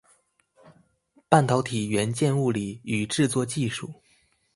[1.29, 3.99] 半導體元件物理與製作技術